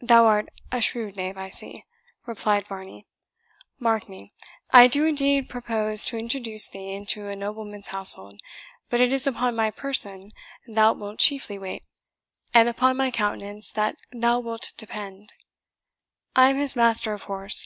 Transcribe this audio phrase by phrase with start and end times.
[0.00, 1.84] "Thou art a shrewd knave, I see,"
[2.26, 3.06] replied Varney.
[3.78, 4.32] "Mark me
[4.72, 8.40] I do indeed propose to introduce thee into a nobleman's household;
[8.90, 10.32] but it is upon my person
[10.66, 11.84] thou wilt chiefly wait,
[12.52, 15.32] and upon my countenance that thou wilt depend.
[16.34, 17.64] I am his master of horse.